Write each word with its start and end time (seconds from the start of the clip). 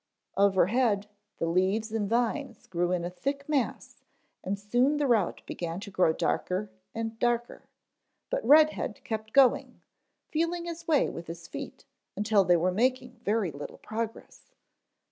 Overhead 0.35 1.05
the 1.37 1.45
leaves 1.45 1.91
and 1.91 2.09
vines 2.09 2.65
grew 2.65 2.91
in 2.91 3.05
a 3.05 3.09
thick 3.11 3.47
mass 3.47 3.97
and 4.43 4.57
soon 4.57 4.97
the 4.97 5.05
route 5.05 5.43
began 5.45 5.79
to 5.81 5.91
grow 5.91 6.11
darker 6.11 6.71
and 6.95 7.19
darker, 7.19 7.65
but 8.31 8.43
Red 8.43 8.71
head 8.71 9.03
kept 9.03 9.31
going, 9.31 9.79
feeling 10.31 10.65
his 10.65 10.87
way 10.87 11.07
with 11.11 11.27
his 11.27 11.47
feet 11.47 11.85
until 12.15 12.43
they 12.43 12.57
were 12.57 12.71
making 12.71 13.19
very 13.23 13.51
little 13.51 13.77
progress. 13.77 14.49